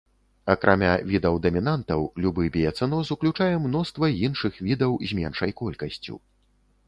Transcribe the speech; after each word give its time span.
Акрамя 0.51 0.93
відаў-дамінантаў, 1.09 2.01
любы 2.23 2.47
біяцэноз 2.55 3.11
уключае 3.15 3.51
мноства 3.67 4.05
іншых 4.29 4.53
відаў 4.69 4.91
з 5.11 5.19
меншай 5.19 5.51
колькасцю. 5.61 6.15